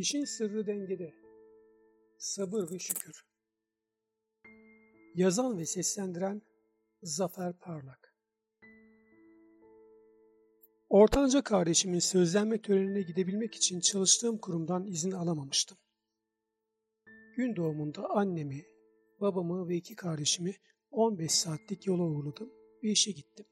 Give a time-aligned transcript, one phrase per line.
[0.00, 1.14] İşin sırrı dengede.
[2.18, 3.24] Sabır ve şükür.
[5.14, 6.42] Yazan ve seslendiren
[7.02, 8.14] Zafer Parlak.
[10.88, 15.78] Ortanca kardeşimin sözlenme törenine gidebilmek için çalıştığım kurumdan izin alamamıştım.
[17.36, 18.64] Gün doğumunda annemi,
[19.20, 20.54] babamı ve iki kardeşimi
[20.90, 22.50] 15 saatlik yola uğurladım
[22.82, 23.46] ve işe gittim.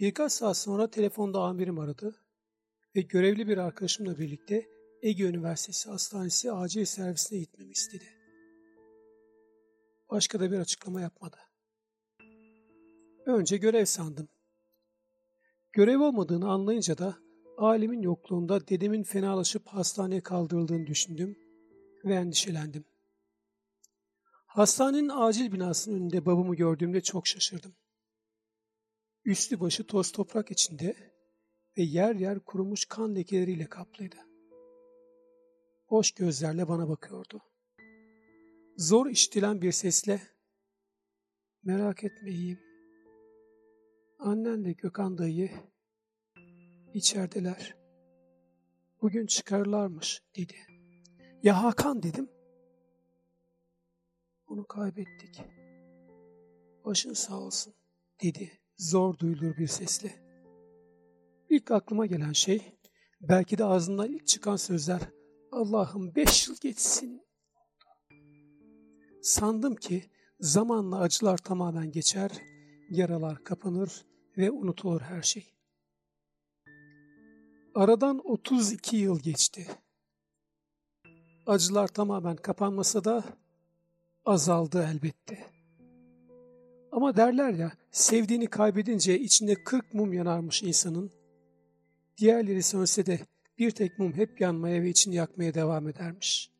[0.00, 2.21] Birkaç saat sonra telefonda amirim aradı
[2.96, 4.68] ve görevli bir arkadaşımla birlikte
[5.02, 8.04] Ege Üniversitesi Hastanesi acil servisine gitmemi istedi.
[10.10, 11.36] Başka da bir açıklama yapmadı.
[13.26, 14.28] Önce görev sandım.
[15.72, 17.18] Görev olmadığını anlayınca da
[17.58, 21.38] ailemin yokluğunda dedemin fenalaşıp hastaneye kaldırıldığını düşündüm
[22.04, 22.84] ve endişelendim.
[24.46, 27.76] Hastanenin acil binasının önünde babamı gördüğümde çok şaşırdım.
[29.24, 31.11] Üstü başı toz toprak içinde
[31.78, 34.16] ve yer yer kurumuş kan lekeleriyle kaplıydı.
[35.90, 37.40] Boş gözlerle bana bakıyordu.
[38.76, 40.22] Zor işitilen bir sesle
[41.64, 42.60] ''Merak etme iyiyim.
[44.18, 45.50] Annen de Gökhan dayı
[46.94, 47.76] içerideler.
[49.02, 50.56] Bugün çıkarlarmış.'' dedi.
[51.42, 52.30] ''Ya Hakan?'' dedim.
[54.46, 55.42] ''Onu kaybettik.
[56.84, 57.74] Başın sağ olsun.''
[58.22, 60.31] dedi zor duyulur bir sesle.
[61.52, 62.72] İlk aklıma gelen şey,
[63.20, 65.00] belki de ağzından ilk çıkan sözler,
[65.50, 67.22] Allah'ım beş yıl geçsin.
[69.22, 70.04] Sandım ki
[70.40, 72.30] zamanla acılar tamamen geçer,
[72.90, 74.06] yaralar kapanır
[74.38, 75.54] ve unutulur her şey.
[77.74, 79.66] Aradan 32 yıl geçti.
[81.46, 83.24] Acılar tamamen kapanmasa da
[84.24, 85.46] azaldı elbette.
[86.92, 91.21] Ama derler ya, sevdiğini kaybedince içinde kırk mum yanarmış insanın.
[92.18, 93.20] Diğerleri sönse de
[93.58, 96.50] bir tek mum hep yanmaya ve içini yakmaya devam edermiş.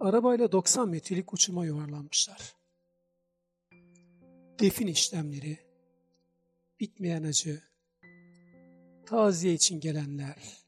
[0.00, 2.54] Arabayla 90 metrelik uçurma yuvarlanmışlar.
[4.60, 5.58] Defin işlemleri,
[6.80, 7.62] bitmeyen acı,
[9.06, 10.58] taziye için gelenler,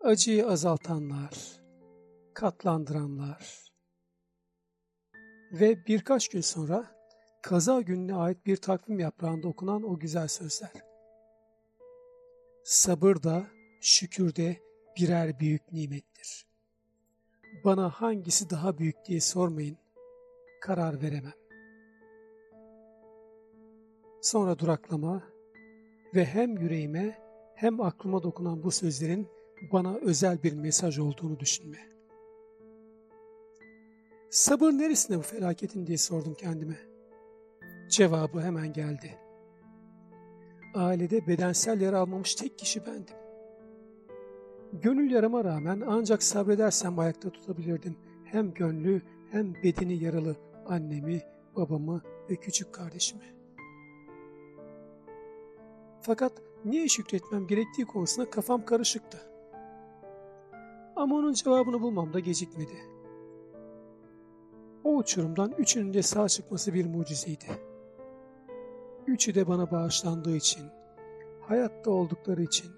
[0.00, 1.60] acıyı azaltanlar,
[2.34, 3.72] katlandıranlar,
[5.52, 6.96] ve birkaç gün sonra
[7.42, 10.91] kaza gününe ait bir takvim yaprağında okunan o güzel sözler.
[12.64, 13.46] Sabır da,
[13.80, 14.56] şükür de
[14.96, 16.46] birer büyük nimettir.
[17.64, 19.78] Bana hangisi daha büyük diye sormayın,
[20.60, 21.32] karar veremem.
[24.20, 25.22] Sonra duraklama
[26.14, 27.18] ve hem yüreğime
[27.54, 29.28] hem aklıma dokunan bu sözlerin
[29.72, 31.78] bana özel bir mesaj olduğunu düşünme.
[34.30, 36.76] Sabır neresinde bu felaketin diye sordum kendime.
[37.90, 39.21] Cevabı hemen geldi.
[40.74, 43.16] Ailede bedensel yara almamış tek kişi bendim.
[44.72, 47.96] Gönül yarama rağmen ancak sabredersem ayakta tutabilirdim.
[48.24, 51.22] Hem gönlü hem bedeni yaralı annemi,
[51.56, 53.24] babamı ve küçük kardeşimi.
[56.00, 56.32] Fakat
[56.64, 59.18] niye şükretmem gerektiği konusunda kafam karışıktı.
[60.96, 62.76] Ama onun cevabını bulmamda gecikmedi.
[64.84, 67.71] O uçurumdan üçünün de sağ çıkması bir mucizeydi.
[69.06, 70.62] Üçü de bana bağışlandığı için,
[71.40, 72.70] hayatta oldukları için,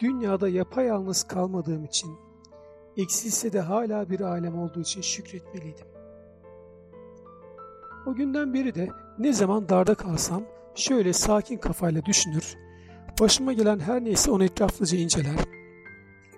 [0.00, 2.10] dünyada yapayalnız kalmadığım için,
[2.96, 5.86] eksilse de hala bir alem olduğu için şükretmeliydim.
[8.06, 8.88] O günden beri de
[9.18, 10.42] ne zaman darda kalsam
[10.74, 12.56] şöyle sakin kafayla düşünür,
[13.20, 15.36] başıma gelen her neyse onu etraflıca inceler,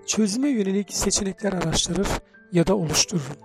[0.06, 2.09] çözüme yönelik seçenekler araştırır
[2.53, 3.36] ya da oluştururum.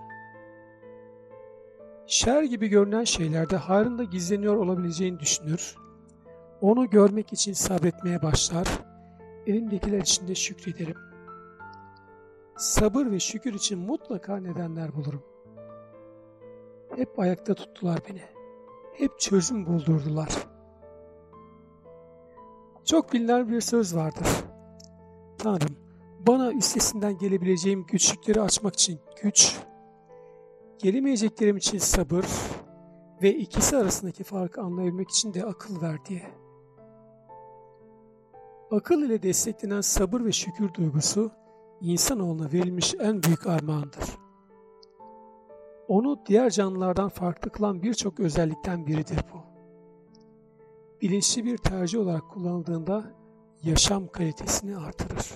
[2.06, 5.76] Şer gibi görünen şeylerde hayrın da gizleniyor olabileceğini düşünür.
[6.60, 8.68] Onu görmek için sabretmeye başlar.
[9.46, 10.96] Elimdekiler için de şükrederim.
[12.56, 15.22] Sabır ve şükür için mutlaka nedenler bulurum.
[16.96, 18.22] Hep ayakta tuttular beni.
[18.92, 20.28] Hep çözüm buldurdular.
[22.84, 24.26] Çok bilinen bir söz vardır.
[25.38, 25.76] Tanrım,
[26.26, 29.58] bana üstesinden gelebileceğim güçlükleri açmak için güç,
[30.82, 32.26] gelemeyeceklerim için sabır
[33.22, 36.30] ve ikisi arasındaki farkı anlayabilmek için de akıl ver diye.
[38.70, 41.30] Akıl ile desteklenen sabır ve şükür duygusu
[41.80, 44.18] insanoğluna verilmiş en büyük armağandır.
[45.88, 49.38] Onu diğer canlılardan farklı kılan birçok özellikten biridir bu.
[51.02, 53.04] Bilinçli bir tercih olarak kullanıldığında
[53.62, 55.32] yaşam kalitesini artırır.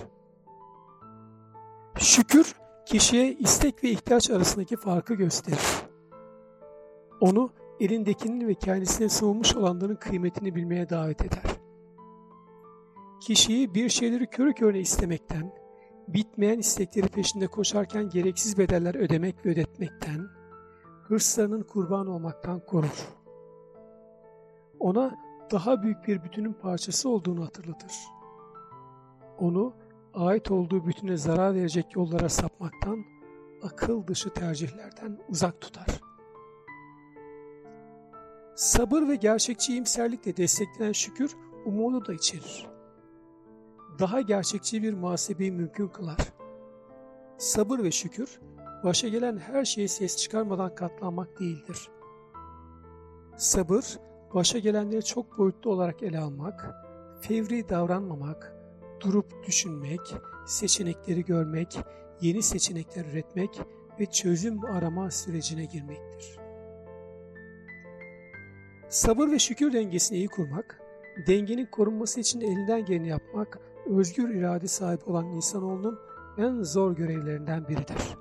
[1.99, 2.55] Şükür,
[2.87, 5.83] kişiye istek ve ihtiyaç arasındaki farkı gösterir.
[7.21, 7.49] Onu
[7.79, 11.43] elindekinin ve kendisine sunulmuş olanların kıymetini bilmeye davet eder.
[13.19, 15.53] kişiyi bir şeyleri körü körüne istemekten,
[16.07, 20.27] bitmeyen istekleri peşinde koşarken gereksiz bedeller ödemek ve ödetmekten,
[21.03, 23.07] hırslarının kurbanı olmaktan korur.
[24.79, 25.15] Ona
[25.51, 27.93] daha büyük bir bütünün parçası olduğunu hatırlatır.
[29.39, 29.73] Onu
[30.17, 33.05] ait olduğu bütüne zarar verecek yollara sapmaktan,
[33.63, 36.01] akıl dışı tercihlerden uzak tutar.
[38.55, 41.35] Sabır ve gerçekçi iyimserlikle desteklenen şükür
[41.65, 42.67] umudu da içerir.
[43.99, 46.33] Daha gerçekçi bir muhasebeyi mümkün kılar.
[47.37, 48.39] Sabır ve şükür,
[48.83, 51.89] başa gelen her şeye ses çıkarmadan katlanmak değildir.
[53.37, 53.99] Sabır,
[54.33, 56.75] başa gelenleri çok boyutlu olarak ele almak,
[57.21, 58.56] fevri davranmamak,
[59.01, 60.15] durup düşünmek,
[60.45, 61.79] seçenekleri görmek,
[62.21, 63.61] yeni seçenekler üretmek
[63.99, 66.39] ve çözüm arama sürecine girmektir.
[68.89, 70.81] Sabır ve şükür dengesini iyi kurmak,
[71.27, 75.99] dengenin korunması için elinden geleni yapmak, özgür irade sahibi olan insanoğlunun
[76.37, 78.17] en zor görevlerinden biridir.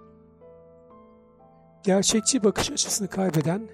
[1.83, 3.69] Gerçekçi bakış açısını kaybeden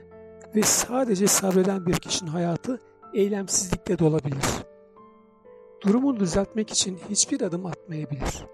[0.57, 2.81] ve sadece sabreden bir kişinin hayatı
[3.15, 4.72] eylemsizlikle dolabilir.
[5.87, 8.47] Durumunu düzeltmek için hiçbir adım atmayabilir.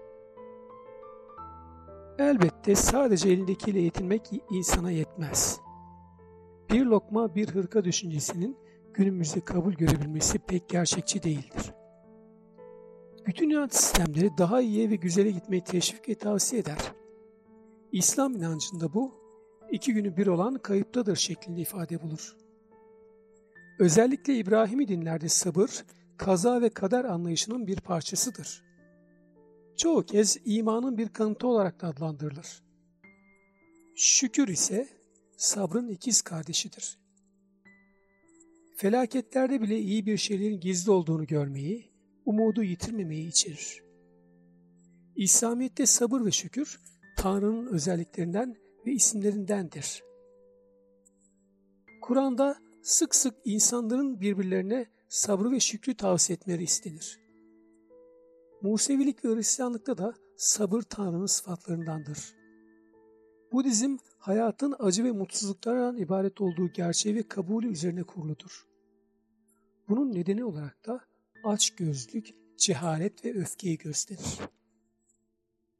[2.19, 5.59] Elbette sadece elindekiyle yetinmek insana yetmez.
[6.71, 8.57] Bir lokma bir hırka düşüncesinin
[8.93, 11.73] günümüzde kabul görebilmesi pek gerçekçi değildir.
[13.27, 16.93] Bütün inanç sistemleri daha iyiye ve güzele gitmeyi teşvik ve tavsiye eder.
[17.91, 19.13] İslam inancında bu,
[19.71, 22.37] iki günü bir olan kayıptadır şeklinde ifade bulur.
[23.79, 25.85] Özellikle İbrahimi dinlerde sabır,
[26.19, 28.63] kaza ve kader anlayışının bir parçasıdır.
[29.77, 32.63] Çoğu kez imanın bir kanıtı olarak da adlandırılır.
[33.95, 34.87] Şükür ise
[35.37, 36.99] sabrın ikiz kardeşidir.
[38.75, 41.91] Felaketlerde bile iyi bir şeylerin gizli olduğunu görmeyi,
[42.25, 43.83] umudu yitirmemeyi içerir.
[45.15, 46.79] İslamiyet'te sabır ve şükür
[47.17, 48.55] Tanrı'nın özelliklerinden
[48.85, 50.03] ve isimlerindendir.
[52.01, 57.19] Kur'an'da sık sık insanların birbirlerine sabrı ve şükrü tavsiye etmeleri istenir.
[58.61, 62.35] Musevilik ve Hristiyanlıkta da sabır Tanrı'nın sıfatlarındandır.
[63.51, 68.67] Budizm, hayatın acı ve mutsuzluklardan ibaret olduğu gerçeği ve kabulü üzerine kuruludur.
[69.89, 71.01] Bunun nedeni olarak da
[71.43, 74.39] aç gözlük, cehalet ve öfkeyi gösterir.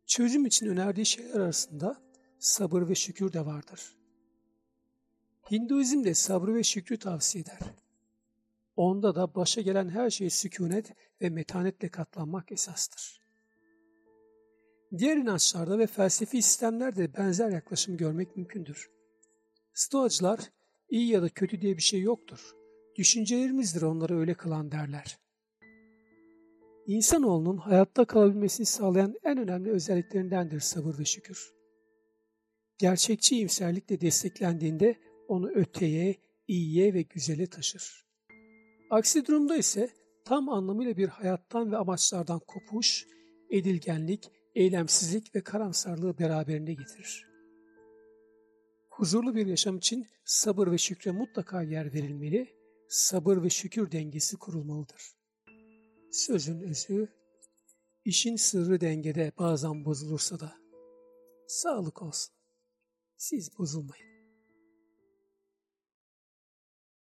[0.06, 2.02] Çözüm için önerdiği şeyler arasında
[2.40, 3.96] sabır ve şükür de vardır.
[5.52, 7.60] Hinduizm de sabrı ve şükrü tavsiye eder.
[8.80, 13.22] Onda da başa gelen her şeye sükunet ve metanetle katlanmak esastır.
[14.98, 18.90] Diğer inançlarda ve felsefi sistemlerde benzer yaklaşım görmek mümkündür.
[19.74, 20.40] Stoacılar,
[20.90, 22.52] iyi ya da kötü diye bir şey yoktur.
[22.96, 25.18] Düşüncelerimizdir onları öyle kılan derler.
[26.88, 31.54] İnsanoğlunun hayatta kalabilmesini sağlayan en önemli özelliklerindendir sabır ve şükür.
[32.78, 36.16] Gerçekçi iyimserlikle desteklendiğinde onu öteye,
[36.48, 38.09] iyiye ve güzele taşır.
[38.90, 39.90] Aksi durumda ise
[40.26, 43.08] tam anlamıyla bir hayattan ve amaçlardan kopuş,
[43.50, 47.28] edilgenlik, eylemsizlik ve karamsarlığı beraberinde getirir.
[48.90, 52.56] Huzurlu bir yaşam için sabır ve şükre mutlaka yer verilmeli,
[52.88, 55.02] sabır ve şükür dengesi kurulmalıdır.
[56.12, 57.08] Sözün özü,
[58.06, 60.54] işin sırrı dengede bazen bozulursa da
[61.48, 62.36] sağlık olsun.
[63.18, 64.09] Siz bozulmayın.